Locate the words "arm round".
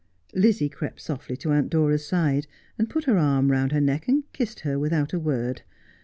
3.19-3.71